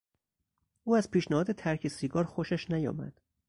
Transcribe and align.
او 0.83 0.95
از 0.95 1.11
پیشنهاد 1.11 1.51
ترک 1.51 1.87
سیگار 1.87 2.23
خوشش 2.25 2.71
نیامد. 2.71 3.21